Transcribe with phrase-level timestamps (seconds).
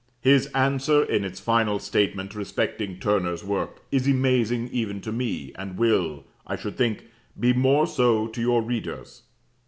[0.21, 5.77] His answer, in its final statement respecting Turner's work, is amazing even to me, and
[5.77, 7.05] will, I should think,
[7.39, 9.21] be more so to your readers.